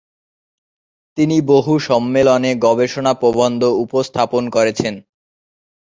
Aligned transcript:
তিনি 1.17 1.37
বহু 1.45 1.73
সম্মেলনে 1.79 2.51
গবেষণা 2.57 3.13
প্রবন্ধ 3.13 3.61
উপস্থাপন 3.83 4.43
করেছেন। 4.49 4.93